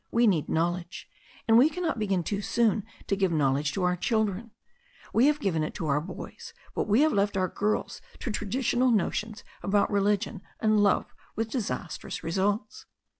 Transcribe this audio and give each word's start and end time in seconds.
We 0.09 0.25
need 0.25 0.49
knowledge. 0.49 1.07
And 1.47 1.59
we 1.59 1.69
cannot 1.69 1.99
begin 1.99 2.23
too 2.23 2.41
soon 2.41 2.85
to 3.05 3.15
give 3.15 3.31
knowledge 3.31 3.71
to 3.73 3.83
our 3.83 3.95
children. 3.95 4.49
We 5.13 5.27
have 5.27 5.39
given 5.39 5.63
it 5.63 5.75
to 5.75 5.85
our 5.85 6.01
boys, 6.01 6.55
but 6.73 6.87
we 6.87 7.01
have 7.01 7.13
left 7.13 7.37
our 7.37 7.47
girls 7.47 8.01
to 8.21 8.31
traditional 8.31 8.89
notions 8.89 9.43
about 9.61 9.91
re 9.91 10.01
ligion 10.01 10.41
and 10.59 10.79
love 10.81 11.13
with 11.35 11.51
disastrous 11.51 12.23
results." 12.23 12.87